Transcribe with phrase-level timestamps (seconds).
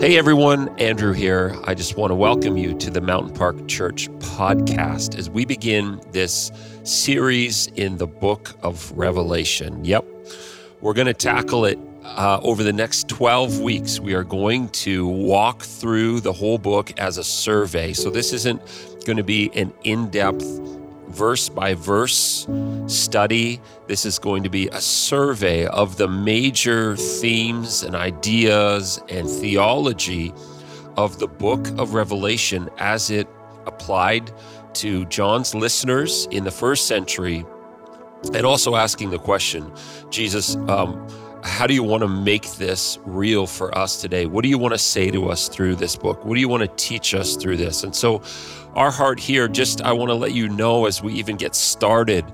[0.00, 1.56] Hey everyone, Andrew here.
[1.64, 6.00] I just want to welcome you to the Mountain Park Church podcast as we begin
[6.12, 6.52] this
[6.84, 9.84] series in the book of Revelation.
[9.84, 10.06] Yep,
[10.80, 14.00] we're going to tackle it uh, over the next 12 weeks.
[14.00, 17.92] We are going to walk through the whole book as a survey.
[17.92, 18.62] So this isn't
[19.04, 20.77] going to be an in depth
[21.18, 22.46] verse by verse
[22.86, 23.60] study.
[23.88, 30.32] This is going to be a survey of the major themes and ideas and theology
[30.96, 33.26] of the book of Revelation as it
[33.66, 34.30] applied
[34.74, 37.44] to John's listeners in the first century,
[38.32, 39.72] and also asking the question
[40.10, 41.08] Jesus, um,
[41.42, 44.26] how do you want to make this real for us today?
[44.26, 46.24] What do you want to say to us through this book?
[46.24, 47.84] What do you want to teach us through this?
[47.84, 48.22] And so,
[48.74, 52.24] our heart here, just I want to let you know as we even get started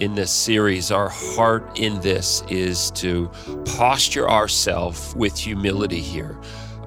[0.00, 3.30] in this series, our heart in this is to
[3.76, 6.36] posture ourselves with humility here.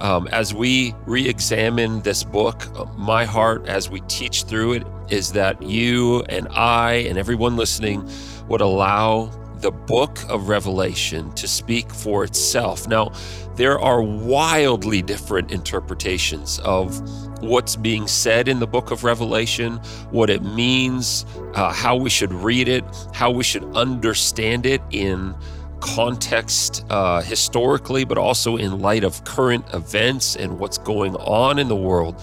[0.02, 5.31] Um, as we re examine this book, my heart as we teach through it is
[5.31, 8.09] that you and I and everyone listening
[8.49, 12.88] would allow the book of Revelation to speak for itself.
[12.88, 13.13] Now,
[13.55, 17.01] there are wildly different interpretations of
[17.45, 19.77] what's being said in the book of Revelation,
[20.11, 25.35] what it means, uh, how we should read it, how we should understand it in
[25.79, 31.67] context uh, historically, but also in light of current events and what's going on in
[31.67, 32.21] the world.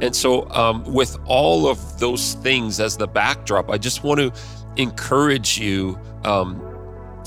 [0.00, 4.32] And so, um, with all of those things as the backdrop, I just want to
[4.76, 6.62] encourage you um,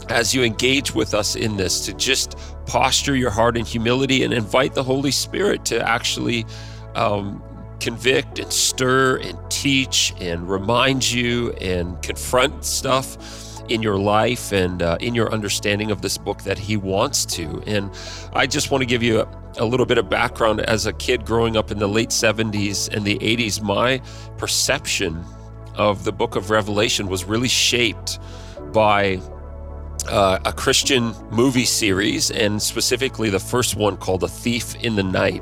[0.10, 4.34] as you engage with us in this to just posture your heart in humility and
[4.34, 6.46] invite the Holy Spirit to actually
[6.96, 7.44] um,
[7.80, 13.18] convict and stir and teach and remind you and confront stuff
[13.70, 17.62] in your life and uh, in your understanding of this book that he wants to.
[17.66, 17.92] And
[18.34, 19.28] I just want to give you a,
[19.58, 20.62] a, little bit of background.
[20.62, 24.02] As a kid growing up in the late 70s and the 80s, my
[24.38, 25.24] perception
[25.76, 28.20] of the book of Revelation was really shaped
[28.74, 29.20] by
[30.10, 35.04] uh, a Christian movie series, and specifically the first one called A Thief in the
[35.04, 35.42] Night.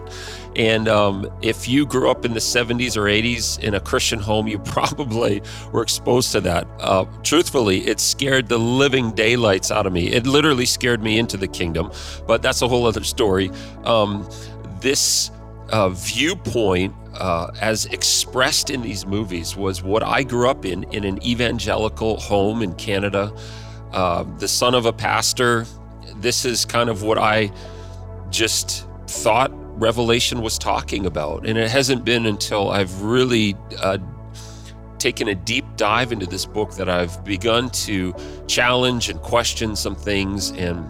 [0.56, 4.48] And um, if you grew up in the 70s or 80s in a Christian home,
[4.48, 5.42] you probably
[5.72, 6.68] were exposed to that.
[6.80, 10.08] Uh, truthfully, it scared the living daylights out of me.
[10.08, 11.92] It literally scared me into the kingdom,
[12.28, 13.52] but that's a whole other story.
[13.84, 14.28] Um,
[14.82, 15.32] this
[15.70, 21.04] uh, viewpoint uh, as expressed in these movies was what I grew up in in
[21.04, 23.34] an evangelical home in Canada
[23.94, 25.66] uh, the son of a pastor.
[26.16, 27.52] This is kind of what I
[28.30, 29.52] just thought
[29.82, 31.46] Revelation was talking about.
[31.46, 33.98] And it hasn't been until I've really uh,
[35.00, 38.14] taken a deep dive into this book that I've begun to
[38.48, 40.52] challenge and question some things.
[40.52, 40.88] And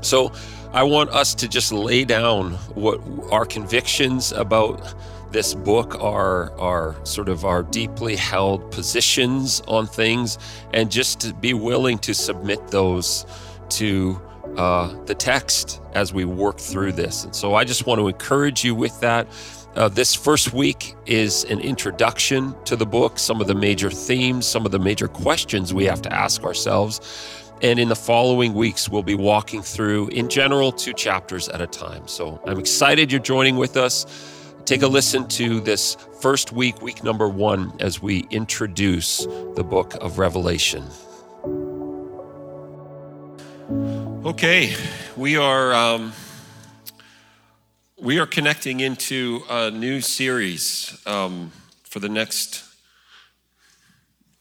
[0.00, 0.32] so
[0.72, 3.00] I want us to just lay down what
[3.30, 4.94] our convictions about
[5.30, 10.38] this book are are sort of our deeply held positions on things
[10.74, 13.26] and just to be willing to submit those
[13.68, 14.20] to
[14.56, 18.64] uh, the text as we work through this and so i just want to encourage
[18.64, 19.26] you with that
[19.76, 24.46] uh, this first week is an introduction to the book some of the major themes
[24.46, 27.00] some of the major questions we have to ask ourselves
[27.62, 31.66] and in the following weeks, we'll be walking through, in general, two chapters at a
[31.66, 32.08] time.
[32.08, 34.06] So I'm excited you're joining with us.
[34.64, 39.94] Take a listen to this first week, week number one, as we introduce the book
[40.00, 40.84] of Revelation.
[44.22, 44.76] Okay,
[45.16, 46.12] we are um,
[47.98, 51.50] we are connecting into a new series um,
[51.84, 52.62] for the next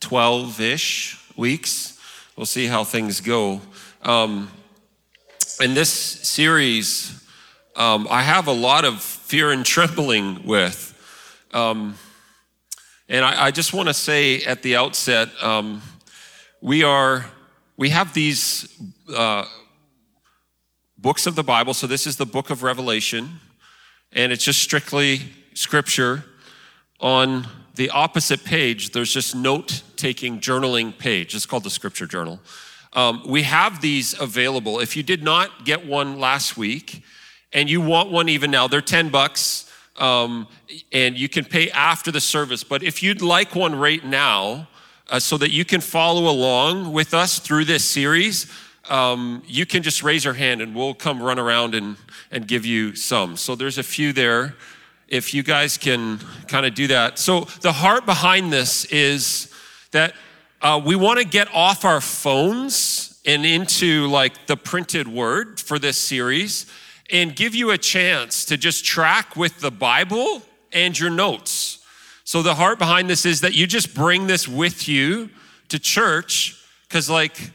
[0.01, 1.97] twelve-ish weeks.
[2.35, 3.61] We'll see how things go.
[4.03, 4.51] Um,
[5.61, 7.25] in this series,
[7.77, 10.93] um, I have a lot of fear and trembling with.
[11.53, 11.95] Um,
[13.07, 15.81] and I, I just want to say at the outset, um,
[16.59, 17.27] we are
[17.77, 18.77] we have these
[19.15, 19.45] uh,
[21.01, 21.73] books of the Bible.
[21.73, 23.39] So this is the book of Revelation,
[24.11, 25.21] and it's just strictly
[25.53, 26.25] scripture.
[26.99, 31.33] On the opposite page, there's just note-taking journaling page.
[31.33, 32.41] It's called the Scripture Journal.
[32.91, 34.81] Um, we have these available.
[34.81, 37.03] If you did not get one last week,
[37.53, 39.71] and you want one even now, they're 10 bucks.
[39.95, 40.47] Um,
[40.91, 42.63] and you can pay after the service.
[42.63, 44.67] But if you'd like one right now,
[45.09, 48.51] uh, so that you can follow along with us through this series,
[48.89, 51.95] um, you can just raise your hand and we'll come run around and,
[52.31, 53.37] and give you some.
[53.37, 54.55] So there's a few there.
[55.07, 57.17] If you guys can kind of do that.
[57.17, 59.53] So the heart behind this is
[59.91, 60.13] that
[60.61, 65.79] uh, we want to get off our phones and into like the printed word for
[65.79, 66.65] this series
[67.11, 70.41] and give you a chance to just track with the Bible
[70.71, 71.83] and your notes.
[72.23, 75.29] So the heart behind this is that you just bring this with you
[75.69, 76.55] to church
[76.87, 77.51] because like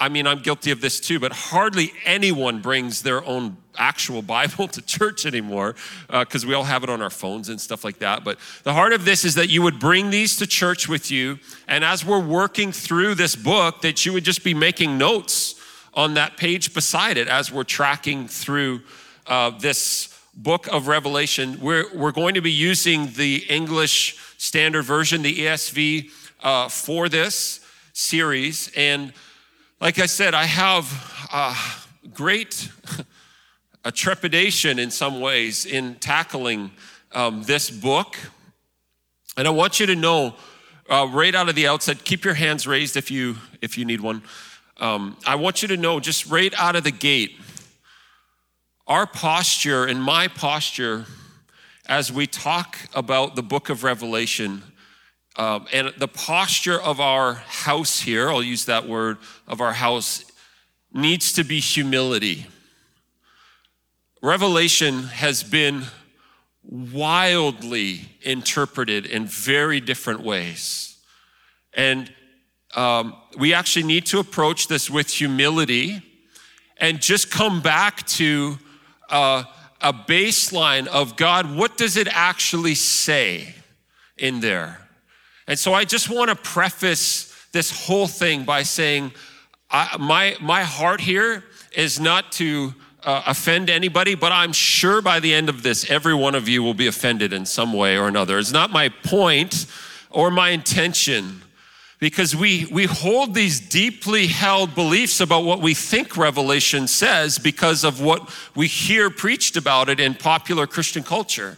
[0.00, 4.68] I mean, I'm guilty of this too, but hardly anyone brings their own actual Bible
[4.68, 5.74] to church anymore
[6.08, 8.24] because uh, we all have it on our phones and stuff like that.
[8.24, 11.38] But the heart of this is that you would bring these to church with you.
[11.66, 15.56] And as we're working through this book, that you would just be making notes
[15.94, 18.82] on that page beside it as we're tracking through
[19.26, 21.58] uh, this book of Revelation.
[21.60, 26.10] We're, we're going to be using the English Standard Version, the ESV,
[26.40, 27.60] uh, for this
[27.92, 28.70] series.
[28.76, 29.12] And
[29.80, 31.54] like I said, I have uh,
[32.12, 32.68] great
[33.84, 36.72] a trepidation in some ways in tackling
[37.12, 38.16] um, this book.
[39.36, 40.34] And I want you to know
[40.90, 44.00] uh, right out of the outset, keep your hands raised if you if you need
[44.00, 44.22] one.
[44.78, 47.36] Um, I want you to know just right out of the gate,
[48.88, 51.06] our posture and my posture
[51.86, 54.62] as we talk about the book of Revelation
[55.38, 60.24] um, and the posture of our house here, I'll use that word, of our house,
[60.92, 62.46] needs to be humility.
[64.20, 65.84] Revelation has been
[66.64, 70.98] wildly interpreted in very different ways.
[71.72, 72.12] And
[72.74, 76.02] um, we actually need to approach this with humility
[76.78, 78.58] and just come back to
[79.08, 79.44] uh,
[79.80, 83.54] a baseline of God, what does it actually say
[84.16, 84.87] in there?
[85.48, 89.12] And so I just want to preface this whole thing by saying,
[89.70, 91.42] I, my, my heart here
[91.74, 96.14] is not to uh, offend anybody, but I'm sure by the end of this, every
[96.14, 98.38] one of you will be offended in some way or another.
[98.38, 99.66] It's not my point
[100.10, 101.42] or my intention
[101.98, 107.84] because we, we hold these deeply held beliefs about what we think Revelation says because
[107.84, 111.56] of what we hear preached about it in popular Christian culture.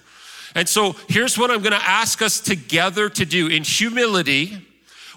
[0.55, 4.67] And so here's what I'm going to ask us together to do in humility.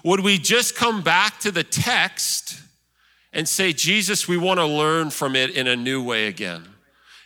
[0.04, 2.60] Would we just come back to the text
[3.32, 6.64] and say, Jesus, we want to learn from it in a new way again?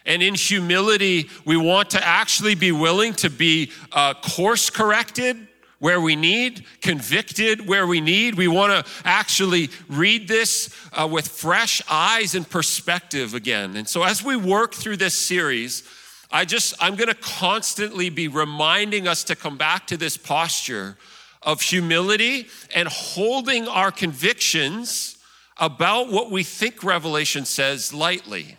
[0.06, 5.37] And in humility, we want to actually be willing to be uh, course corrected
[5.81, 8.34] where we need, convicted where we need.
[8.34, 13.76] We want to actually read this uh, with fresh eyes and perspective again.
[13.76, 15.84] And so, as we work through this series,
[16.30, 20.96] I just, I'm going to constantly be reminding us to come back to this posture
[21.42, 25.16] of humility and holding our convictions
[25.56, 28.56] about what we think Revelation says lightly.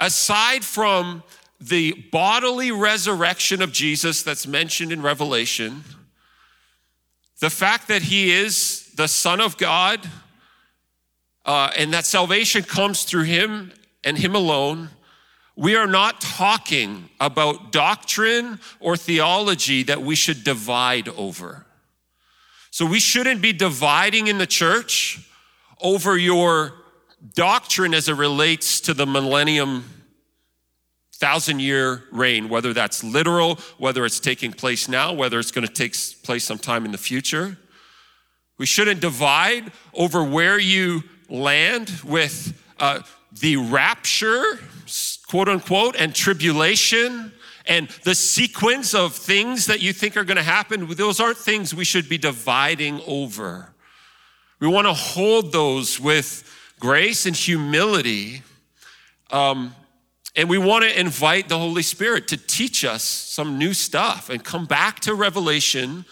[0.00, 1.22] Aside from
[1.60, 5.82] the bodily resurrection of Jesus that's mentioned in Revelation,
[7.40, 10.08] the fact that he is the Son of God
[11.44, 13.72] uh, and that salvation comes through him
[14.04, 14.90] and him alone,
[15.56, 21.64] we are not talking about doctrine or theology that we should divide over.
[22.70, 25.18] So we shouldn't be dividing in the church
[25.80, 26.74] over your
[27.34, 29.84] doctrine as it relates to the millennium
[31.14, 35.72] thousand year reign, whether that's literal, whether it's taking place now, whether it's going to
[35.72, 37.56] take place sometime in the future.
[38.58, 43.00] We shouldn't divide over where you land with uh,
[43.32, 44.58] the rapture
[45.28, 47.32] quote unquote, and tribulation
[47.66, 51.74] and the sequence of things that you think are going to happen, those aren't things
[51.74, 53.72] we should be dividing over.
[54.60, 58.42] We want to hold those with grace and humility.
[59.30, 59.74] Um,
[60.36, 64.44] and we want to invite the Holy Spirit to teach us some new stuff and
[64.44, 66.04] come back to Revelation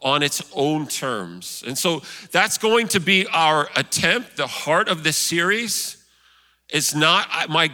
[0.00, 1.64] on its own terms.
[1.66, 4.36] And so that's going to be our attempt.
[4.36, 6.01] The heart of this series
[6.72, 7.70] is not my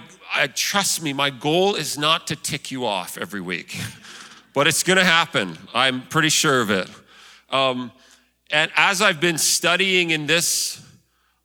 [0.54, 3.80] trust me, my goal is not to tick you off every week,
[4.54, 5.56] but it's going to happen.
[5.72, 6.88] I'm pretty sure of it.
[7.50, 7.90] Um,
[8.50, 10.84] and as I've been studying in this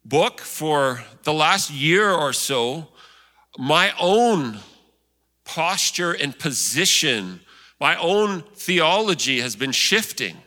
[0.03, 2.87] book for the last year or so,
[3.57, 4.59] my own
[5.45, 7.39] posture and position,
[7.79, 10.37] my own theology has been shifting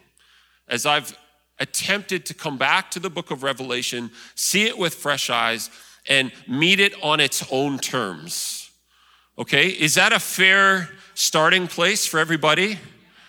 [0.68, 1.16] as I've
[1.58, 5.70] attempted to come back to the book of Revelation, see it with fresh eyes,
[6.08, 8.70] and meet it on its own terms.
[9.38, 9.68] Okay?
[9.68, 12.78] Is that a fair starting place for everybody?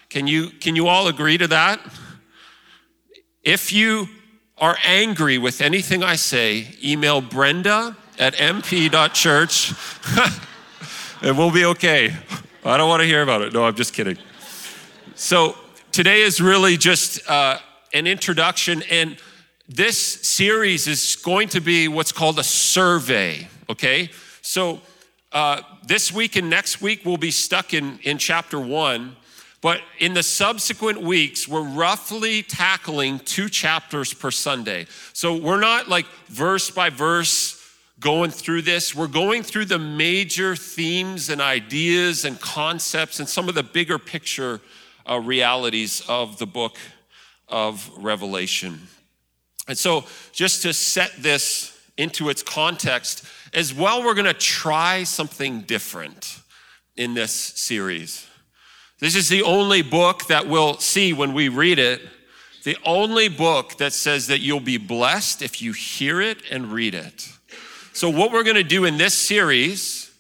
[0.10, 1.80] Can you, can you all agree to that?
[3.44, 4.08] If you
[4.58, 9.74] are angry with anything I say, email Brenda at mp.church
[11.22, 12.14] and we'll be okay.
[12.66, 13.54] I don't want to hear about it.
[13.54, 14.18] No, I'm just kidding.
[15.16, 15.56] So
[15.92, 17.60] today is really just uh,
[17.94, 19.18] an introduction, and
[19.70, 24.10] this series is going to be what's called a survey, okay?
[24.42, 24.82] So
[25.32, 29.18] uh, this week and next week, we'll be stuck in, in chapter one.
[29.60, 34.86] But in the subsequent weeks, we're roughly tackling two chapters per Sunday.
[35.14, 37.62] So we're not like verse by verse
[38.00, 38.96] going through this.
[38.96, 43.98] We're going through the major themes and ideas and concepts and some of the bigger
[43.98, 44.62] picture
[45.10, 46.78] uh, realities of the book
[47.50, 48.88] of Revelation.
[49.68, 55.04] And so, just to set this into its context, as well, we're going to try
[55.04, 56.40] something different
[56.96, 58.28] in this series.
[59.00, 62.02] This is the only book that we'll see when we read it,
[62.64, 66.96] the only book that says that you'll be blessed if you hear it and read
[66.96, 67.30] it.
[67.94, 70.12] So, what we're going to do in this series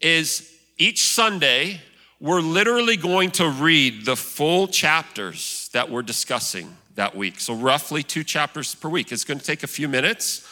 [0.00, 1.80] is each Sunday,
[2.20, 7.38] we're literally going to read the full chapters that we're discussing that week.
[7.38, 9.12] So, roughly two chapters per week.
[9.12, 10.46] It's going to take a few minutes,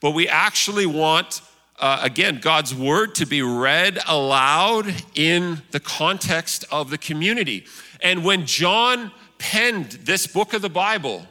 [0.00, 1.42] but we actually want,
[1.78, 7.66] uh, again, God's word to be read aloud in the context of the community.
[8.00, 11.26] And when John penned this book of the Bible,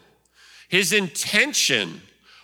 [0.70, 2.02] his intention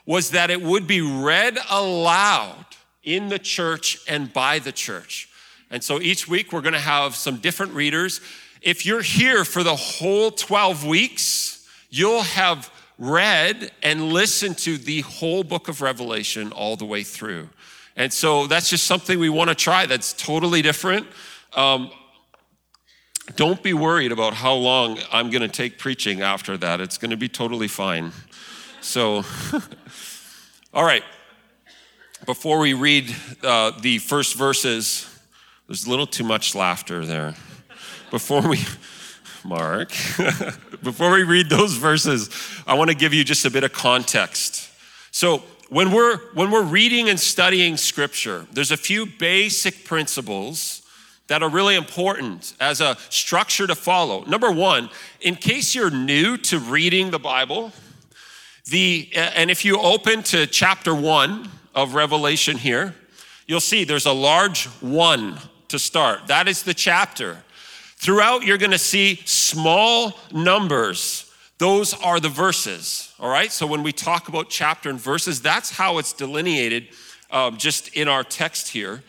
[0.08, 2.66] was that it would be read aloud
[3.04, 5.30] in the church and by the church.
[5.70, 8.22] And so each week we're going to have some different readers.
[8.64, 11.57] If you're here for the whole 12 weeks,
[11.90, 17.50] you'll have read and listened to the whole book of Revelation all the way through.
[17.96, 21.08] And so that's just something we want to try that's totally different.
[21.54, 21.92] Um,
[23.36, 26.80] don't be worried about how long I'm going to take preaching after that.
[26.80, 28.12] It's going to be totally fine.
[28.82, 29.24] So,
[30.74, 31.04] all right.
[32.26, 33.14] Before we read
[33.44, 35.08] uh, the first verses,
[35.68, 37.36] there's a little too much laughter there.
[38.10, 38.60] Before we
[39.48, 39.90] Mark.
[40.84, 42.30] Before we read those verses,
[42.68, 44.70] I want to give you just a bit of context.
[45.12, 50.82] So, when we're when we're reading and studying scripture, there's a few basic principles
[51.28, 54.24] that are really important as a structure to follow.
[54.26, 54.90] Number 1,
[55.22, 57.74] in case you're new to reading the Bible,
[58.66, 62.96] the and if you open to chapter 1 of Revelation here,
[63.46, 65.38] you'll see there's a large 1
[65.70, 66.28] to start.
[66.28, 67.44] That is the chapter.
[67.98, 71.32] Throughout, you're going to see small numbers.
[71.58, 73.52] Those are the verses, all right?
[73.52, 76.90] So when we talk about chapter and verses, that's how it's delineated
[77.32, 79.04] um, just in our text here.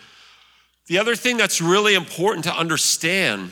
[0.86, 3.50] The other thing that's really important to understand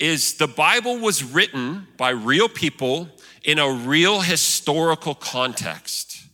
[0.00, 3.08] is the Bible was written by real people
[3.44, 6.24] in a real historical context.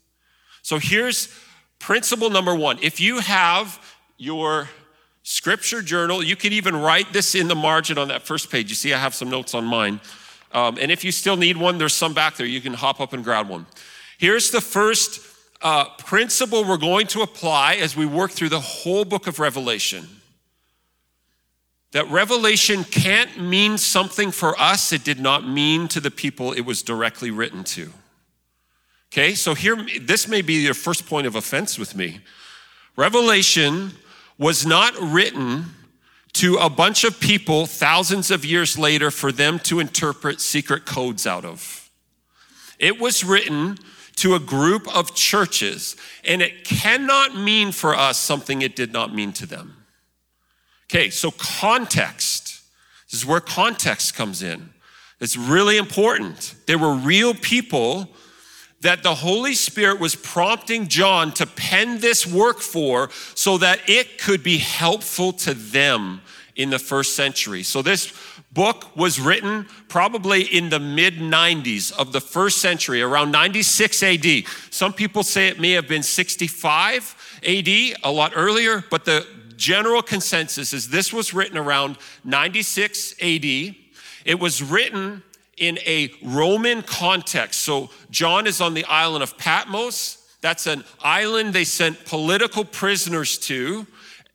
[0.63, 1.29] So here's
[1.79, 2.79] principle number one.
[2.81, 3.79] If you have
[4.17, 4.71] your
[5.29, 6.23] scripture journal.
[6.23, 8.71] You can even write this in the margin on that first page.
[8.71, 10.01] You see, I have some notes on mine.
[10.53, 12.47] Um, and if you still need one, there's some back there.
[12.47, 13.67] You can hop up and grab one.
[14.17, 15.21] Here's the first
[15.61, 20.09] uh, principle we're going to apply as we work through the whole book of Revelation.
[21.93, 26.63] That Revelation can't mean something for us it did not mean to the people it
[26.63, 27.93] was directly written to.
[29.13, 32.21] Okay, so here, this may be your first point of offense with me.
[32.97, 33.93] Revelation
[34.39, 35.67] was not written
[36.35, 41.27] to a bunch of people thousands of years later for them to interpret secret codes
[41.27, 41.91] out of.
[42.79, 43.79] It was written
[44.17, 49.15] to a group of churches, and it cannot mean for us something it did not
[49.15, 49.75] mean to them.
[50.91, 52.63] Okay, so context.
[53.11, 54.71] This is where context comes in.
[55.21, 56.55] It's really important.
[56.67, 58.09] There were real people
[58.81, 64.19] that the Holy Spirit was prompting John to pen this work for so that it
[64.19, 66.21] could be helpful to them
[66.55, 67.63] in the first century.
[67.63, 68.13] So this
[68.53, 74.27] book was written probably in the mid 90s of the first century, around 96 AD.
[74.71, 80.03] Some people say it may have been 65 AD, a lot earlier, but the general
[80.03, 83.45] consensus is this was written around 96 AD.
[84.25, 85.23] It was written
[85.59, 87.63] in a Roman context.
[87.63, 90.19] So John is on the island of Patmos.
[90.41, 93.87] That's an island they sent political prisoners to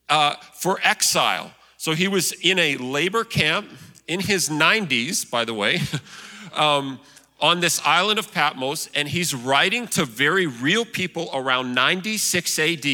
[0.09, 1.51] uh, for exile.
[1.77, 3.69] So he was in a labor camp
[4.07, 5.81] in his 90s, by the way,
[6.53, 6.99] um,
[7.39, 12.85] on this island of Patmos, and he's writing to very real people around 96 AD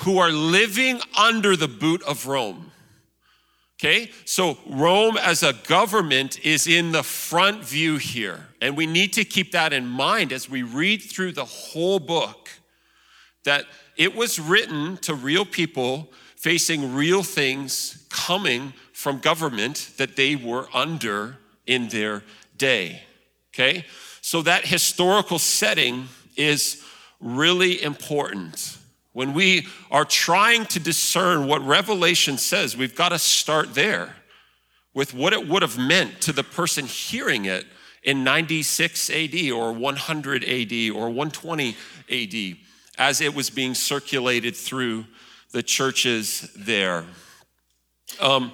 [0.00, 2.70] who are living under the boot of Rome.
[3.78, 8.46] Okay, so Rome as a government is in the front view here.
[8.62, 12.48] And we need to keep that in mind as we read through the whole book
[13.44, 13.66] that
[13.96, 20.68] it was written to real people facing real things coming from government that they were
[20.72, 22.22] under in their
[22.56, 23.02] day.
[23.54, 23.84] Okay,
[24.22, 26.82] So that historical setting is
[27.20, 28.78] really important.
[29.16, 34.14] When we are trying to discern what Revelation says, we've got to start there
[34.92, 37.64] with what it would have meant to the person hearing it
[38.02, 41.76] in 96 AD or 100 AD or 120
[42.10, 42.56] AD
[42.98, 45.06] as it was being circulated through
[45.50, 47.06] the churches there.
[48.20, 48.52] Um,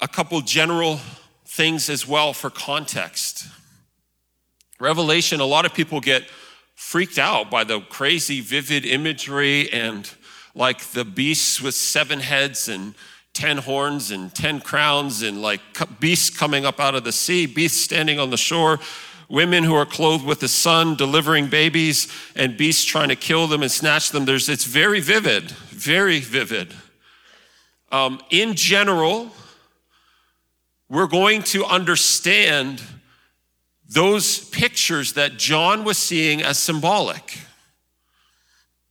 [0.00, 0.98] a couple general
[1.44, 3.46] things as well for context.
[4.80, 6.24] Revelation, a lot of people get
[6.76, 10.08] freaked out by the crazy, vivid imagery and
[10.54, 12.94] like the beasts with seven heads and
[13.32, 15.60] 10 horns and 10 crowns and like
[15.98, 18.78] beasts coming up out of the sea, beasts standing on the shore,
[19.28, 23.62] women who are clothed with the sun delivering babies, and beasts trying to kill them
[23.62, 24.24] and snatch them.
[24.24, 26.72] There's, it's very vivid, very vivid.
[27.90, 29.30] Um, in general,
[30.88, 32.82] we're going to understand
[33.88, 37.38] those pictures that John was seeing as symbolic.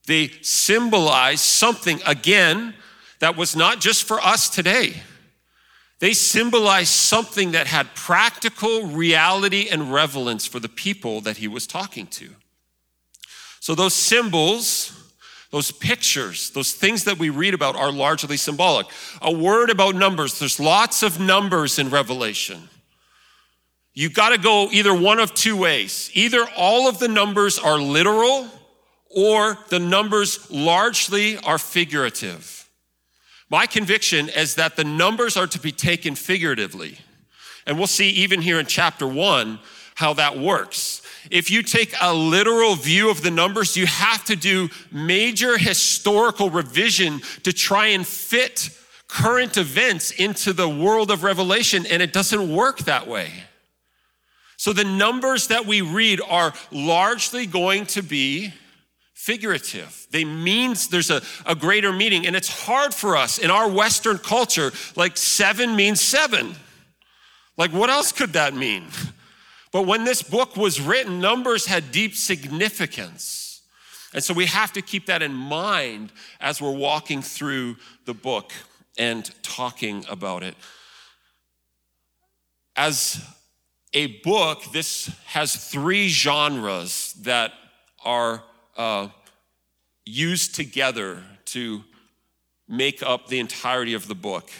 [0.07, 2.75] They symbolize something, again,
[3.19, 5.01] that was not just for us today.
[5.99, 11.65] They symbolize something that had practical reality and relevance for the people that he was
[11.65, 12.29] talking to.
[13.59, 14.91] So, those symbols,
[15.51, 18.87] those pictures, those things that we read about are largely symbolic.
[19.21, 22.69] A word about numbers, there's lots of numbers in Revelation.
[23.95, 26.11] You've got to go either one of two ways.
[26.13, 28.47] Either all of the numbers are literal,
[29.09, 32.69] or the numbers largely are figurative.
[33.49, 36.97] My conviction is that the numbers are to be taken figuratively.
[37.65, 39.59] And we'll see even here in chapter one
[39.95, 41.01] how that works.
[41.31, 46.49] If you take a literal view of the numbers, you have to do major historical
[46.49, 48.69] revision to try and fit
[49.07, 53.31] current events into the world of Revelation, and it doesn't work that way.
[54.65, 58.51] So the numbers that we read are largely going to be
[59.13, 60.07] figurative.
[60.09, 62.25] They means there's a, a greater meaning.
[62.25, 66.55] And it's hard for us in our Western culture, like seven means seven.
[67.57, 68.85] Like, what else could that mean?
[69.71, 73.61] But when this book was written, numbers had deep significance.
[74.15, 78.51] And so we have to keep that in mind as we're walking through the book
[78.97, 80.55] and talking about it.
[82.77, 83.21] As
[83.95, 87.53] a book, this has three genres that
[88.03, 88.43] are
[88.75, 89.07] uh,
[90.05, 91.81] used together to
[92.67, 94.51] make up the entirety of the book.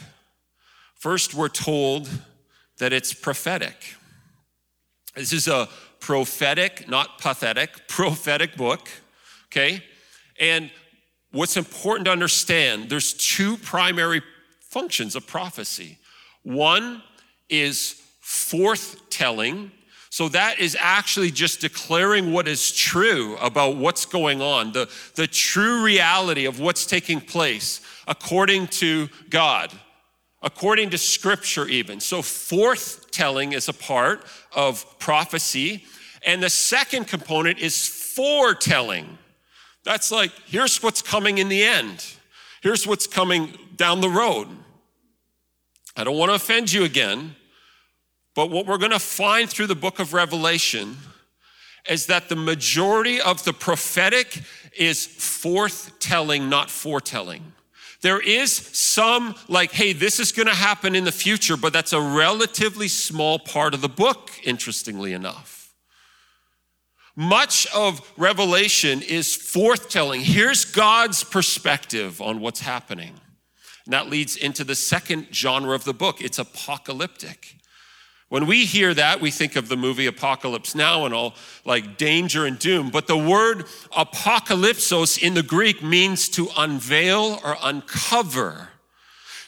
[0.96, 2.10] First, we're told
[2.78, 3.96] that it's prophetic.
[5.16, 5.68] This is a
[6.00, 8.88] prophetic, not pathetic, prophetic book,
[9.48, 9.84] okay?
[10.40, 10.72] And
[11.32, 14.22] what's important to understand there's two primary
[14.62, 15.98] functions of prophecy.
[16.44, 17.04] One
[17.50, 19.70] is forthtelling,
[20.10, 25.28] so that is actually just declaring what is true about what's going on, the, the
[25.28, 29.72] true reality of what's taking place according to God,
[30.42, 32.00] according to scripture, even.
[32.00, 34.24] So, forthtelling is a part
[34.56, 35.84] of prophecy.
[36.26, 39.18] And the second component is foretelling.
[39.84, 42.06] That's like, here's what's coming in the end,
[42.62, 44.48] here's what's coming down the road.
[45.98, 47.36] I don't want to offend you again,
[48.36, 50.98] but what we're going to find through the book of Revelation
[51.90, 54.42] is that the majority of the prophetic
[54.78, 57.54] is forthtelling, not foretelling.
[58.02, 61.94] There is some, like, hey, this is going to happen in the future, but that's
[61.94, 65.74] a relatively small part of the book, interestingly enough.
[67.16, 70.22] Much of Revelation is forthtelling.
[70.22, 73.14] Here's God's perspective on what's happening.
[73.86, 77.56] And that leads into the second genre of the book it's apocalyptic.
[78.30, 82.46] When we hear that, we think of the movie Apocalypse Now and all like danger
[82.46, 82.90] and doom.
[82.90, 88.70] But the word apocalypsos in the Greek means to unveil or uncover,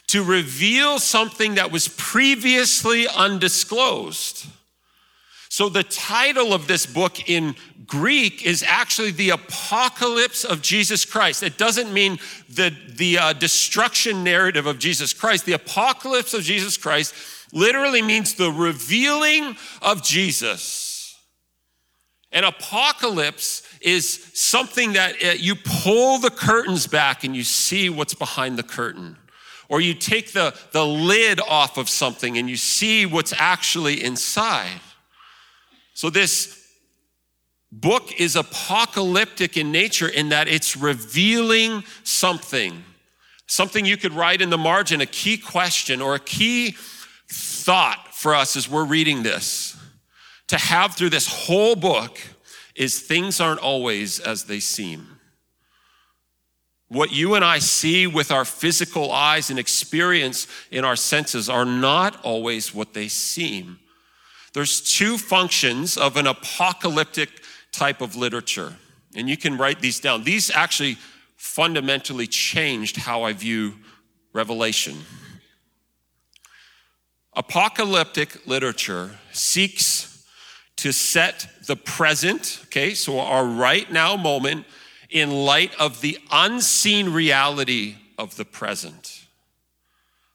[0.08, 4.46] to reveal something that was previously undisclosed.
[5.50, 11.42] So the title of this book in Greek is actually the apocalypse of Jesus Christ.
[11.42, 15.46] It doesn't mean the, the uh, destruction narrative of Jesus Christ.
[15.46, 17.14] The apocalypse of Jesus Christ
[17.52, 21.16] literally means the revealing of Jesus.
[22.30, 28.14] An apocalypse is something that uh, you pull the curtains back and you see what's
[28.14, 29.16] behind the curtain.
[29.70, 34.80] Or you take the, the lid off of something and you see what's actually inside.
[35.94, 36.58] So, this
[37.70, 42.82] book is apocalyptic in nature in that it's revealing something.
[43.46, 46.76] Something you could write in the margin, a key question or a key
[47.68, 49.76] thought for us as we're reading this.
[50.46, 52.18] to have through this whole book
[52.74, 55.06] is things aren't always as they seem.
[56.88, 61.66] What you and I see with our physical eyes and experience in our senses are
[61.66, 63.78] not always what they seem.
[64.54, 67.28] There's two functions of an apocalyptic
[67.70, 68.76] type of literature,
[69.14, 70.24] and you can write these down.
[70.24, 70.96] These actually
[71.36, 73.74] fundamentally changed how I view
[74.32, 74.96] Revelation.
[77.38, 80.24] Apocalyptic literature seeks
[80.74, 84.66] to set the present, okay, so our right now moment
[85.08, 89.24] in light of the unseen reality of the present.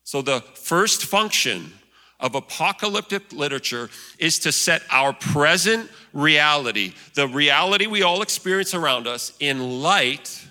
[0.06, 1.74] So, the first function
[2.22, 9.08] of apocalyptic literature is to set our present reality, the reality we all experience around
[9.08, 10.48] us, in light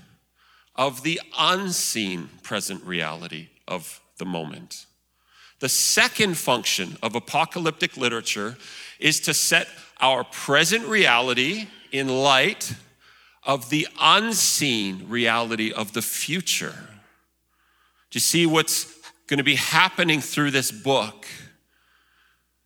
[0.76, 4.84] of the unseen present reality of the moment.
[5.62, 8.56] The second function of apocalyptic literature
[8.98, 9.68] is to set
[10.00, 12.74] our present reality in light
[13.44, 16.74] of the unseen reality of the future.
[18.10, 18.92] Do you see what's
[19.28, 21.26] going to be happening through this book?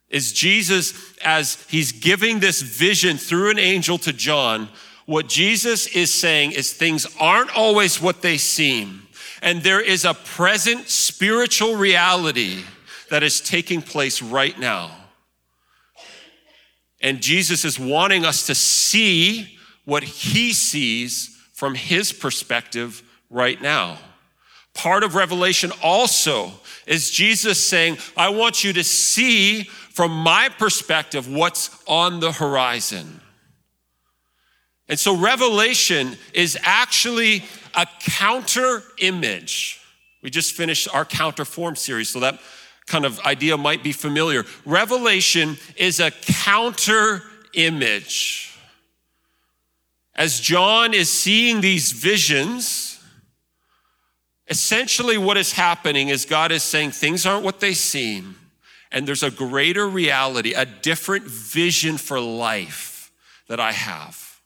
[0.09, 4.71] Is Jesus, as he's giving this vision through an angel to John,
[5.05, 9.03] what Jesus is saying is things aren't always what they seem.
[9.43, 12.63] And there is a present spiritual reality
[13.11, 14.91] that is taking place right now.
[17.01, 23.99] And Jesus is wanting us to see what he sees from his perspective right now.
[24.75, 26.51] Part of Revelation also
[26.87, 33.21] is Jesus saying, I want you to see from my perspective what's on the horizon.
[34.89, 39.81] And so Revelation is actually a counter image.
[40.23, 42.39] We just finished our counterform series, so that
[42.87, 44.45] kind of idea might be familiar.
[44.65, 47.23] Revelation is a counter
[47.55, 48.57] image.
[50.15, 52.99] As John is seeing these visions,
[54.49, 58.37] essentially what is happening is God is saying things aren't what they seem,
[58.91, 63.13] and there's a greater reality, a different vision for life
[63.49, 64.41] that I have.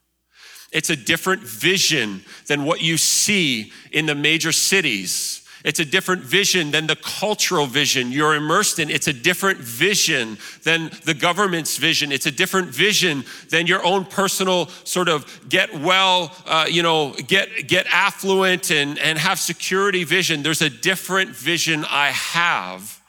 [0.73, 6.23] It's a different vision than what you see in the major cities it's a different
[6.23, 8.91] vision than the cultural vision you're immersed in.
[8.91, 12.13] It's a different vision than the government's vision.
[12.13, 17.15] It's a different vision than your own personal sort of get well, uh, you know,
[17.27, 20.43] get, get affluent and, and have security vision.
[20.43, 23.01] There's a different vision I have.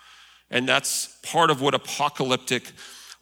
[0.50, 2.72] And that's part of what apocalyptic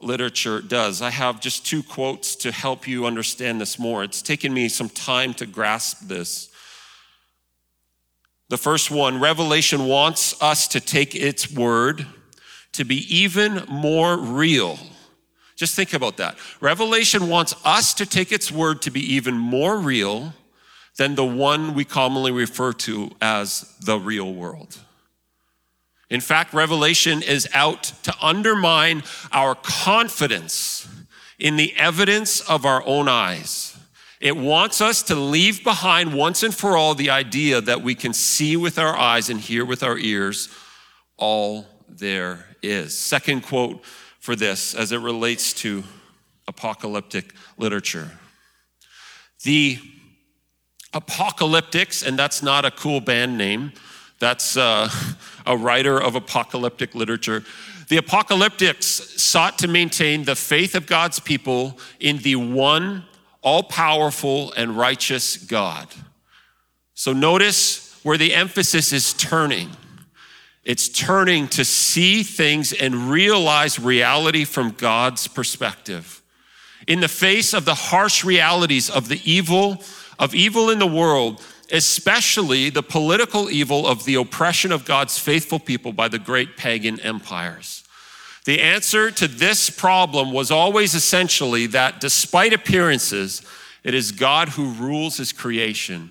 [0.02, 1.02] literature does.
[1.02, 4.04] I have just two quotes to help you understand this more.
[4.04, 6.49] It's taken me some time to grasp this.
[8.50, 12.06] The first one, Revelation wants us to take its word
[12.74, 14.80] to be even more real.
[15.56, 16.38] Just think about that.
[16.60, 20.34] Revelation wants us to take its word to be even more real
[20.98, 24.80] than the one we commonly refer to as the real world.
[26.10, 30.88] In fact, Revelation is out to undermine our confidence
[31.38, 33.79] in the evidence of our own eyes.
[34.20, 38.14] It wants us to leave behind once and for all the idea that we can
[38.14, 40.50] see with our eyes and hear with our ears
[41.16, 42.98] all there is.
[42.98, 43.84] Second quote
[44.20, 45.84] for this as it relates to
[46.48, 48.12] apocalyptic literature.
[49.44, 49.80] The
[50.94, 53.72] apocalyptics, and that's not a cool band name,
[54.20, 54.90] that's uh,
[55.46, 57.46] a writer of apocalyptic literature.
[57.88, 63.06] The apocalyptics sought to maintain the faith of God's people in the one
[63.42, 65.88] all powerful and righteous God.
[66.94, 69.70] So notice where the emphasis is turning.
[70.64, 76.22] It's turning to see things and realize reality from God's perspective.
[76.88, 79.84] In the face of the harsh realities of the evil,
[80.18, 85.60] of evil in the world, especially the political evil of the oppression of God's faithful
[85.60, 87.84] people by the great pagan empires.
[88.50, 93.44] The answer to this problem was always essentially that despite appearances,
[93.84, 96.10] it is God who rules his creation.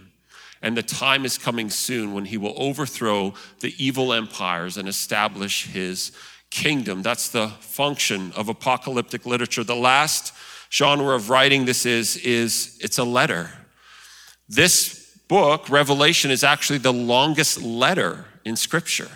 [0.62, 5.66] And the time is coming soon when he will overthrow the evil empires and establish
[5.66, 6.12] his
[6.48, 7.03] kingdom.
[7.03, 9.64] That's the function of apocalyptic literature.
[9.64, 10.33] The last
[10.70, 13.51] genre of writing this is, is it's a letter.
[14.48, 19.11] This book, Revelation, is actually the longest letter in Scripture.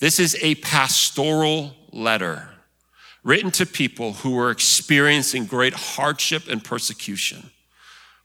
[0.00, 2.48] This is a pastoral letter
[3.22, 7.50] written to people who were experiencing great hardship and persecution.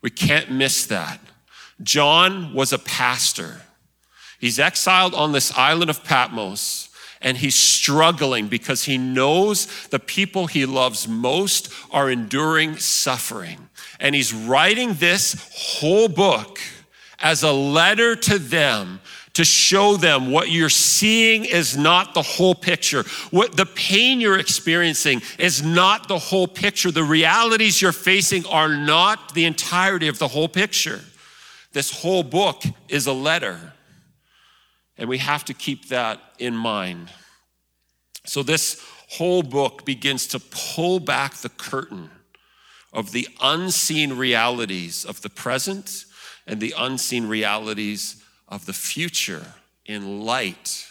[0.02, 1.20] We can't miss that.
[1.84, 3.62] John was a pastor.
[4.40, 6.90] He's exiled on this island of Patmos,
[7.22, 13.68] and he's struggling because he knows the people he loves most are enduring suffering.
[14.00, 16.60] And he's writing this whole book
[17.20, 19.02] as a letter to them
[19.36, 23.04] to show them what you're seeing is not the whole picture.
[23.32, 26.90] What the pain you're experiencing is not the whole picture.
[26.90, 31.02] The realities you're facing are not the entirety of the whole picture.
[31.74, 33.74] This whole book is a letter.
[34.98, 37.10] And we have to keep that in mind.
[38.26, 42.10] So, this whole book begins to pull back the curtain
[42.94, 46.06] of the unseen realities of the present
[46.48, 48.24] and the unseen realities
[48.56, 49.46] of the future
[49.86, 50.88] in light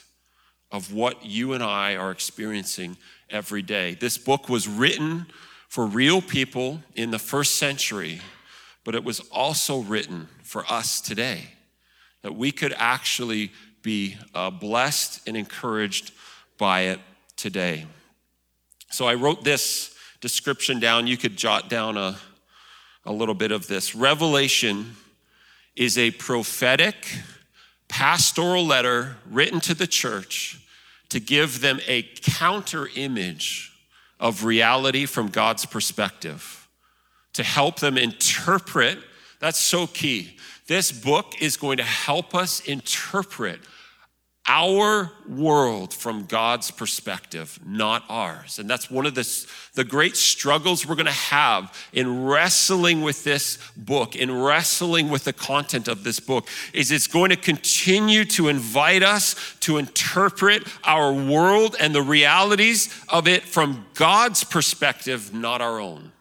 [0.71, 2.99] of what you and I are experiencing
[3.31, 3.95] every day.
[3.95, 5.27] This book was written
[5.69, 8.21] for real people in the first century,
[8.85, 11.55] but it was also written for us today,
[12.21, 13.51] that we could actually
[13.83, 16.13] be uh, blessed and encouraged
[16.59, 17.01] by it
[17.35, 17.87] today.
[18.91, 21.07] So I wrote this description down.
[21.07, 22.19] You could jot down a,
[23.07, 23.95] a little bit of this.
[23.95, 24.97] Revelation
[25.77, 26.97] is a prophetic,
[27.95, 30.59] pastoral letter written to the church
[31.09, 33.73] to give them a counter image
[34.19, 36.67] of reality from God's perspective,
[37.35, 38.99] to help them interpret.
[39.39, 40.37] That's so key.
[40.67, 43.61] This book is going to help us interpret
[44.47, 48.59] our world from God's perspective, not ours.
[48.59, 53.25] And that's one of the, the great struggles we're going to have in wrestling with
[53.25, 58.27] this book, in wrestling with the content of this book, is it's going to continue
[58.27, 65.33] to invite us to interpret our world and the realities of it from God's perspective,
[65.33, 66.13] not our own.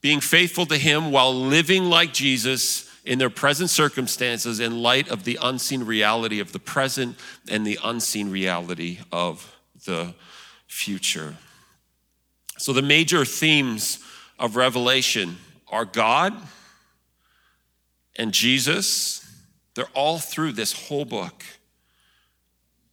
[0.00, 5.24] Being faithful to Him while living like Jesus in their present circumstances in light of
[5.24, 7.16] the unseen reality of the present
[7.48, 10.14] and the unseen reality of the
[10.66, 11.34] future.
[12.58, 13.98] So, the major themes
[14.38, 15.36] of Revelation
[15.68, 16.34] are God
[18.16, 19.18] and Jesus.
[19.74, 21.44] They're all through this whole book.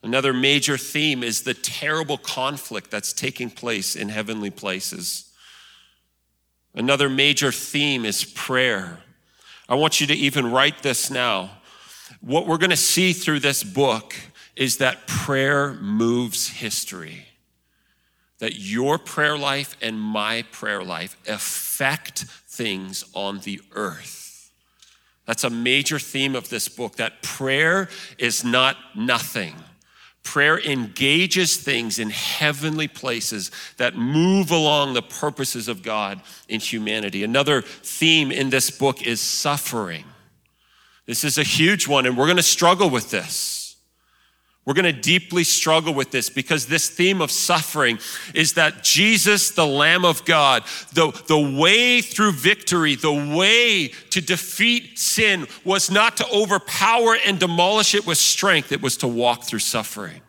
[0.02, 5.30] Another major theme is the terrible conflict that's taking place in heavenly places.
[6.74, 9.00] Another major theme is prayer
[9.70, 11.52] I want you to even write this now.
[12.22, 14.16] What we're going to see through this book
[14.56, 17.28] is that prayer moves history.
[18.40, 24.52] That your prayer life and my prayer life affect things on the earth.
[25.28, 29.54] That's a major theme of this book that prayer is not nothing.
[30.30, 37.24] Prayer engages things in heavenly places that move along the purposes of God in humanity.
[37.24, 40.04] Another theme in this book is suffering.
[41.08, 43.59] This is a huge one, and we're going to struggle with this.
[44.70, 47.98] We're going to deeply struggle with this because this theme of suffering
[48.36, 54.22] is that Jesus, the Lamb of God, the, the way through victory, the way to
[54.22, 59.44] defeat sin was not to overpower and demolish it with strength, it was to walk
[59.44, 60.22] through suffering.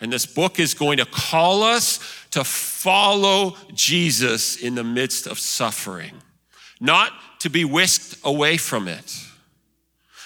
[0.00, 1.98] And this book is going to call us
[2.30, 6.14] to follow Jesus in the midst of suffering,
[6.80, 9.22] not to be whisked away from it,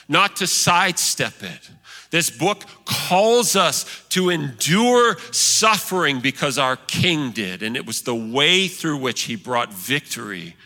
[0.09, 1.71] not to sidestep it
[2.11, 8.15] this book calls us to endure suffering because our King did, and it was the
[8.15, 10.57] way through which he brought victory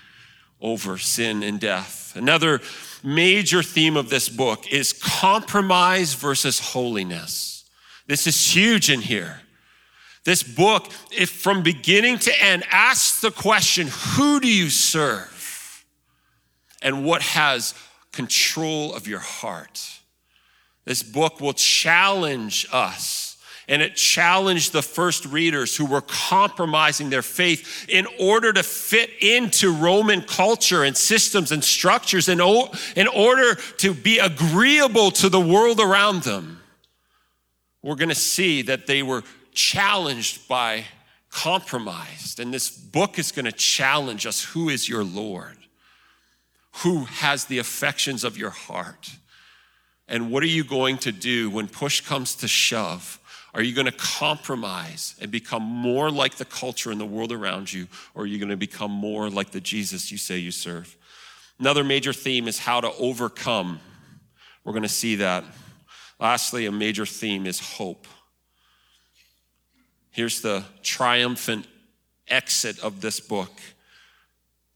[0.61, 2.15] over sin and death.
[2.15, 2.61] Another
[3.03, 7.65] major theme of this book is compromise versus holiness.
[8.07, 9.41] This is huge in here.
[10.25, 15.85] This book, if from beginning to end, asks the question who do you serve?
[16.83, 17.75] And what has
[18.13, 20.00] control of your heart?
[20.91, 23.39] This book will challenge us.
[23.69, 29.09] And it challenged the first readers who were compromising their faith in order to fit
[29.21, 32.41] into Roman culture and systems and structures, in,
[32.97, 36.61] in order to be agreeable to the world around them.
[37.85, 39.23] We're going to see that they were
[39.53, 40.87] challenged by
[41.31, 42.41] compromised.
[42.41, 45.57] And this book is going to challenge us who is your Lord?
[46.79, 49.20] Who has the affections of your heart?
[50.11, 53.19] And what are you going to do when push comes to shove?
[53.55, 57.73] Are you going to compromise and become more like the culture and the world around
[57.73, 60.97] you, or are you going to become more like the Jesus you say you serve?
[61.61, 63.79] Another major theme is how to overcome.
[64.65, 65.45] We're going to see that.
[66.19, 68.09] Lastly, a major theme is hope.
[70.11, 71.67] Here's the triumphant
[72.27, 73.53] exit of this book,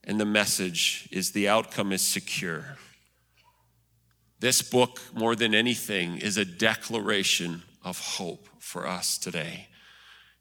[0.04, 2.76] and the message is the outcome is secure.
[4.44, 9.68] This book, more than anything, is a declaration of hope for us today.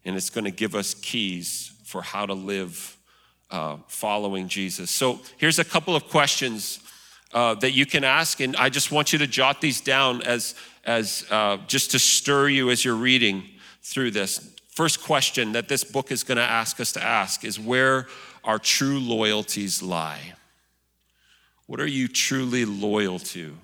[0.03, 2.97] And it's going to give us keys for how to live
[3.49, 4.91] uh, following Jesus.
[4.91, 6.81] So here's a couple of questions
[7.33, 10.55] uh, that you can ask, and I just want you to jot these down as,
[10.83, 13.45] as uh, just to stir you as you're reading
[13.83, 14.53] through this.
[14.67, 18.07] First question that this book is going to ask us to ask is where
[18.43, 20.33] our true loyalties lie.
[21.67, 23.55] What are you truly loyal to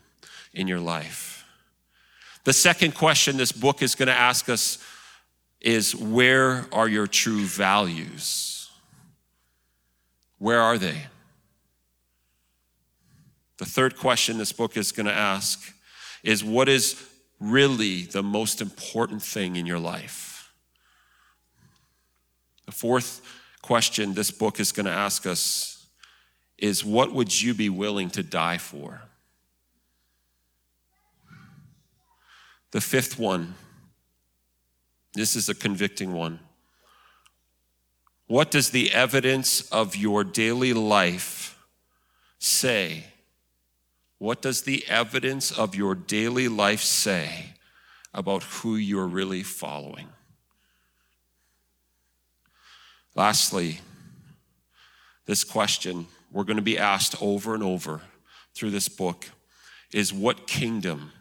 [0.54, 1.46] in your life?
[2.44, 4.84] The second question this book is going to ask us
[5.62, 8.70] is where are your true values?
[10.38, 11.08] Where are they?
[13.58, 15.74] The third question this book is going to ask
[16.24, 17.06] is what is
[17.40, 20.54] really the most important thing in your life?
[22.66, 23.22] The fourth
[23.62, 25.86] question this book is going to ask us
[26.58, 29.02] is what would you be willing to die for?
[32.72, 33.56] The fifth one,
[35.14, 36.40] this is a convicting one.
[38.28, 41.58] What does the evidence of your daily life
[42.38, 43.06] say
[44.20, 47.54] what does the evidence of your daily life say
[48.14, 50.10] about who you're really following?
[53.16, 53.80] Lastly,
[55.26, 58.02] this question we're going to be asked over and over
[58.54, 59.26] through this book
[59.92, 61.12] is what kingdom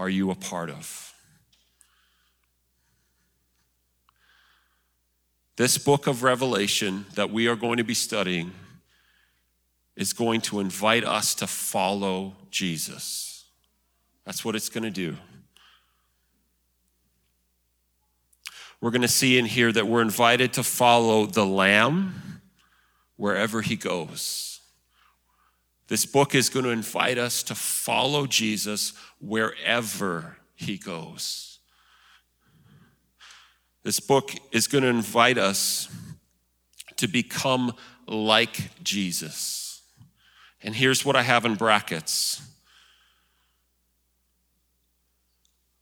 [0.00, 1.12] are you a part of?
[5.56, 8.52] This book of Revelation that we are going to be studying
[9.96, 13.44] is going to invite us to follow Jesus.
[14.24, 15.18] That's what it's going to do.
[18.80, 22.40] We're going to see in here that we're invited to follow the Lamb
[23.16, 24.49] wherever he goes.
[25.90, 31.58] This book is going to invite us to follow Jesus wherever he goes.
[33.82, 35.88] This book is going to invite us
[36.98, 37.72] to become
[38.06, 39.82] like Jesus.
[40.62, 42.40] And here's what I have in brackets.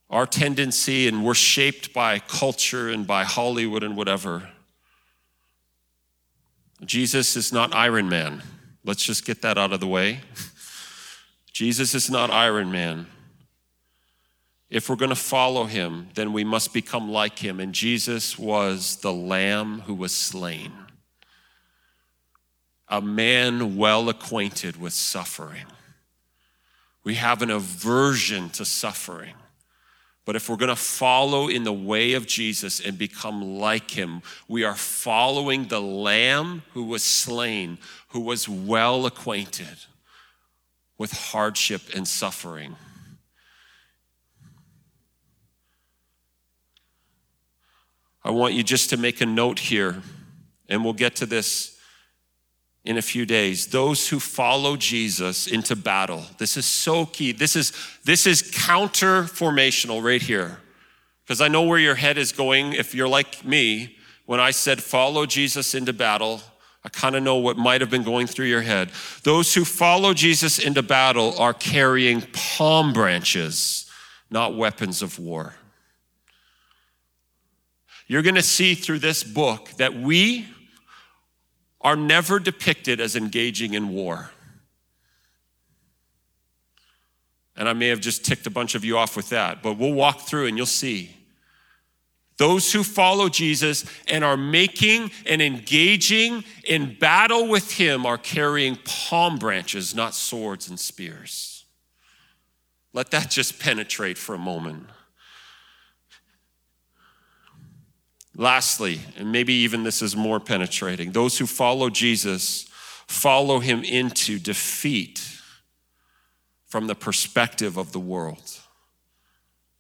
[0.09, 4.49] Our tendency, and we're shaped by culture and by Hollywood and whatever.
[6.87, 8.42] Jesus is not Iron Man.
[8.88, 10.20] Let's just get that out of the way.
[11.53, 13.07] Jesus is not Iron Man.
[14.70, 17.61] If we're going to follow him, then we must become like him.
[17.61, 20.72] And Jesus was the lamb who was slain
[22.88, 25.66] a man well acquainted with suffering.
[27.05, 29.35] We have an aversion to suffering.
[30.29, 34.20] But if we're going to follow in the way of Jesus and become like him,
[34.46, 39.85] we are following the Lamb who was slain, who was well acquainted
[40.97, 42.77] with hardship and suffering.
[48.25, 50.03] I want you just to make a note here,
[50.68, 51.79] and we'll get to this
[52.85, 53.66] in a few days.
[53.66, 57.33] Those who follow jesus into battle this is so key.
[57.33, 57.73] This is
[58.05, 60.59] this is counter formational right here.
[61.23, 64.83] Because i know where your head is going if you're like me when i said
[64.83, 66.40] follow jesus into battle
[66.88, 68.90] i kind of know what might have been going through your head
[69.24, 73.90] those who follow jesus into battle are carrying palm branches
[74.31, 75.55] not weapons of war
[78.09, 80.46] you're going to see through this book that we
[81.83, 84.31] are never depicted as engaging in war.
[87.55, 89.92] And I may have just ticked a bunch of you off with that, but we'll
[89.92, 91.14] walk through and you'll see.
[92.38, 98.77] Those who follow Jesus and are making and engaging in battle with him are carrying
[98.85, 101.66] palm branches, not swords and spears.
[102.92, 104.87] Let that just penetrate for a moment.
[108.37, 112.68] Lastly, and maybe even this is more penetrating, those who follow Jesus
[113.09, 115.40] follow him into defeat
[116.66, 118.61] from the perspective of the world.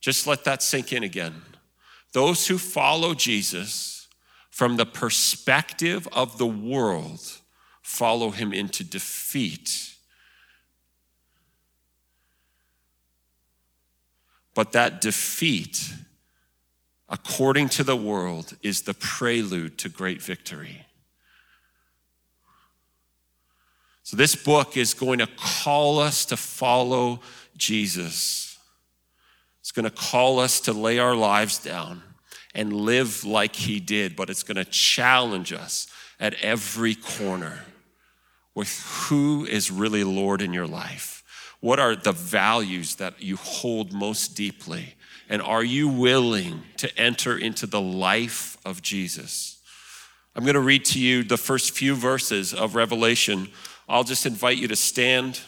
[0.00, 1.42] Just let that sink in again.
[2.18, 4.08] Those who follow Jesus
[4.50, 7.20] from the perspective of the world
[7.80, 9.94] follow him into defeat.
[14.52, 15.92] But that defeat
[17.08, 20.86] according to the world, is the prelude to great victory.
[24.02, 27.20] So, this book is going to call us to follow
[27.56, 28.58] Jesus.
[29.60, 32.02] It's going to call us to lay our lives down
[32.58, 35.86] and live like he did, but it's going to challenge us
[36.18, 37.60] at every corner
[38.52, 38.68] with
[39.06, 41.22] who is really Lord in your life.
[41.60, 44.96] What are the values that you hold most deeply?
[45.28, 49.62] And are you willing to enter into the life of Jesus?
[50.34, 53.50] I'm going to read to you the first few verses of Revelation.
[53.88, 55.40] I'll just invite you to stand.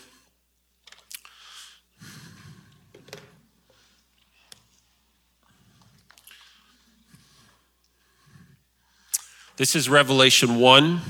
[9.60, 11.02] This is Revelation 1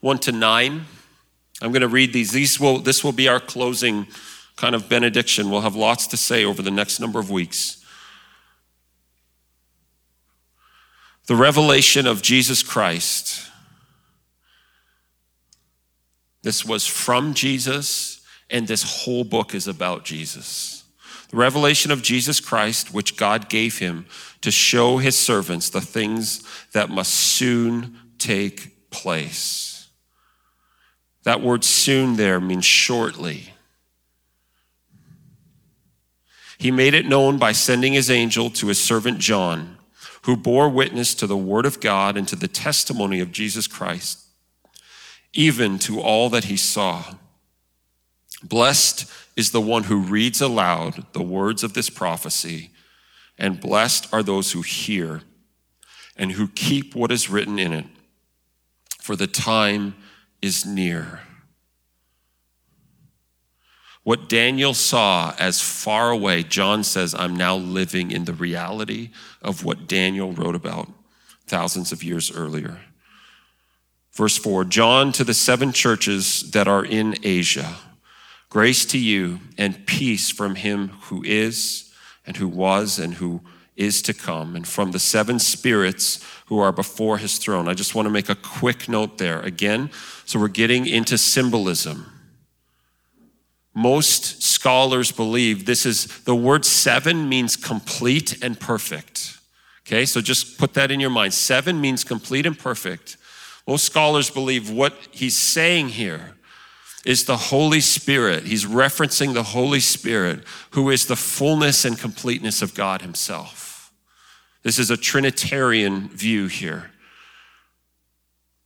[0.00, 0.86] 1 to 9.
[1.60, 2.32] I'm going to read these.
[2.32, 4.06] These will, this will be our closing
[4.56, 5.50] kind of benediction.
[5.50, 7.84] We'll have lots to say over the next number of weeks.
[11.26, 13.50] The revelation of Jesus Christ.
[16.40, 20.77] This was from Jesus, and this whole book is about Jesus.
[21.28, 24.06] The revelation of Jesus Christ, which God gave him
[24.40, 29.88] to show his servants the things that must soon take place.
[31.24, 33.52] That word soon there means shortly.
[36.56, 39.76] He made it known by sending his angel to his servant John,
[40.22, 44.24] who bore witness to the word of God and to the testimony of Jesus Christ,
[45.32, 47.14] even to all that he saw.
[48.42, 52.70] Blessed is the one who reads aloud the words of this prophecy,
[53.36, 55.22] and blessed are those who hear
[56.16, 57.86] and who keep what is written in it,
[59.00, 59.94] for the time
[60.42, 61.20] is near.
[64.02, 69.10] What Daniel saw as far away, John says, I'm now living in the reality
[69.42, 70.88] of what Daniel wrote about
[71.46, 72.80] thousands of years earlier.
[74.12, 77.76] Verse 4 John to the seven churches that are in Asia,
[78.48, 81.92] grace to you and peace from him who is,
[82.26, 83.40] and who was, and who
[83.76, 87.68] is to come, and from the seven spirits who are before his throne.
[87.68, 89.90] I just want to make a quick note there again.
[90.24, 92.12] So we're getting into symbolism.
[93.74, 99.38] Most scholars believe this is the word seven means complete and perfect.
[99.86, 101.32] Okay, so just put that in your mind.
[101.32, 103.16] Seven means complete and perfect.
[103.66, 106.34] Most scholars believe what he's saying here
[107.08, 108.44] is the Holy Spirit.
[108.44, 113.90] He's referencing the Holy Spirit, who is the fullness and completeness of God Himself.
[114.62, 116.90] This is a Trinitarian view here.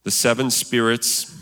[0.03, 1.32] The seven spirits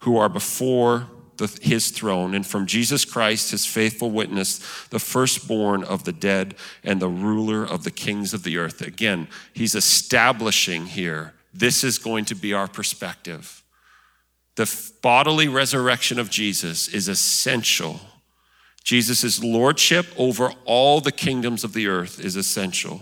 [0.00, 5.84] who are before the, his throne, and from Jesus Christ, his faithful witness, the firstborn
[5.84, 8.80] of the dead and the ruler of the kings of the earth.
[8.80, 13.62] Again, he's establishing here this is going to be our perspective.
[14.60, 17.98] The bodily resurrection of Jesus is essential.
[18.84, 23.00] Jesus' lordship over all the kingdoms of the earth is essential.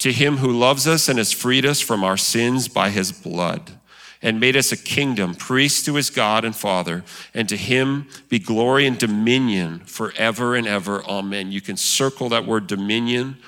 [0.00, 3.78] To him who loves us and has freed us from our sins by his blood
[4.20, 8.38] and made us a kingdom, priests to his God and Father, and to him be
[8.38, 11.02] glory and dominion forever and ever.
[11.06, 11.50] Amen.
[11.50, 13.38] You can circle that word dominion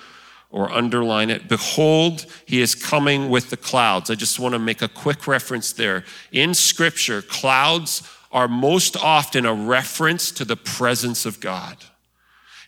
[0.54, 1.48] or underline it.
[1.48, 4.08] Behold, he is coming with the clouds.
[4.08, 6.04] I just want to make a quick reference there.
[6.30, 11.78] In scripture, clouds are most often a reference to the presence of God.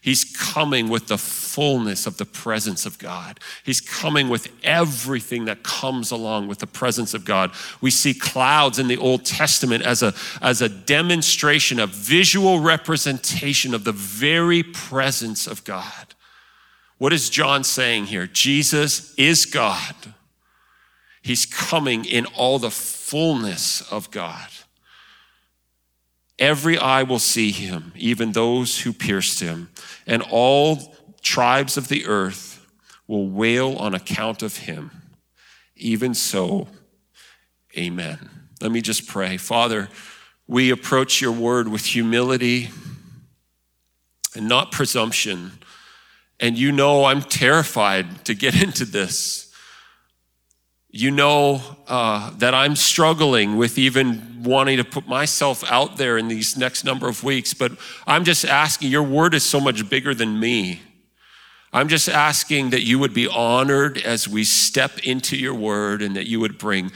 [0.03, 3.39] He's coming with the fullness of the presence of God.
[3.65, 7.53] He's coming with everything that comes along with the presence of God.
[7.81, 10.13] We see clouds in the Old Testament as a,
[10.43, 16.16] as a demonstration, a visual representation of the very presence of God.
[16.99, 18.27] What is John saying here?
[18.27, 19.95] Jesus is God.
[21.23, 24.49] He's coming in all the fullness of God.
[26.39, 29.71] Every eye will see him, even those who pierced him,
[30.07, 32.67] and all tribes of the earth
[33.07, 34.91] will wail on account of him.
[35.77, 36.69] Even so,
[37.77, 38.31] amen.
[38.61, 39.37] Let me just pray.
[39.37, 39.89] Father,
[40.47, 42.71] we approach your word with humility
[44.35, 45.53] and not presumption.
[46.41, 49.53] And you know I'm terrified to get into this.
[50.91, 56.29] You know uh, that I'm struggling with even wanting to put myself out there in
[56.29, 57.73] these next number of weeks, but
[58.07, 60.81] I'm just asking, your word is so much bigger than me.
[61.73, 66.17] I'm just asking that you would be honored as we step into your word and
[66.17, 66.91] that you would bring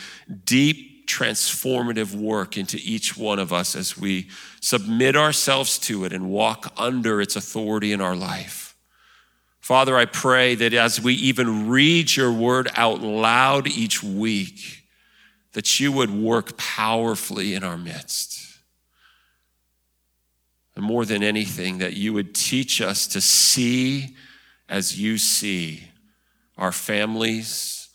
[0.44, 4.28] deep, transformative work into each one of us as we
[4.60, 8.69] submit ourselves to it and walk under its authority in our life.
[9.70, 14.82] Father, I pray that as we even read your word out loud each week,
[15.52, 18.58] that you would work powerfully in our midst.
[20.74, 24.16] And more than anything, that you would teach us to see
[24.68, 25.84] as you see
[26.58, 27.90] our families,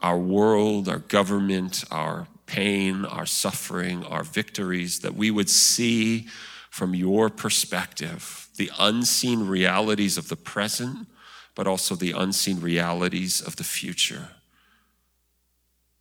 [0.00, 6.28] our world, our government, our pain, our suffering, our victories, that we would see
[6.70, 11.06] from your perspective, the unseen realities of the present,
[11.54, 14.28] but also the unseen realities of the future.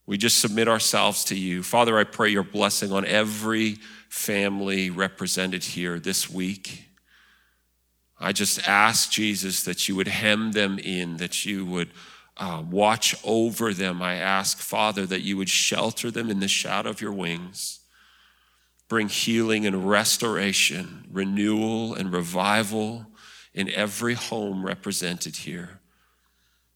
[0.05, 1.63] We just submit ourselves to you.
[1.63, 3.77] Father, I pray your blessing on every
[4.09, 6.89] family represented here this week.
[8.19, 11.91] I just ask, Jesus, that you would hem them in, that you would
[12.35, 14.01] uh, watch over them.
[14.01, 17.78] I ask, Father, that you would shelter them in the shadow of your wings.
[18.89, 23.05] Bring healing and restoration, renewal and revival
[23.53, 25.79] in every home represented here.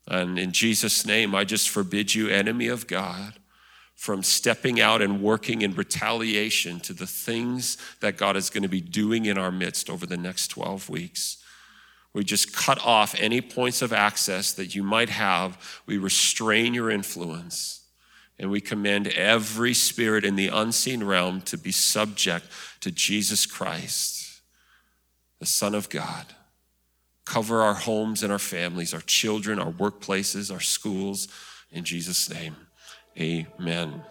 [0.07, 3.33] And in Jesus' name, I just forbid you, enemy of God,
[3.95, 8.69] from stepping out and working in retaliation to the things that God is going to
[8.69, 11.37] be doing in our midst over the next 12 weeks.
[12.13, 15.81] We just cut off any points of access that you might have.
[15.85, 17.82] We restrain your influence.
[18.39, 22.45] And we command every spirit in the unseen realm to be subject
[22.81, 24.41] to Jesus Christ,
[25.39, 26.25] the Son of God.
[27.25, 31.27] Cover our homes and our families, our children, our workplaces, our schools.
[31.71, 32.55] In Jesus' name.
[33.17, 34.03] Amen.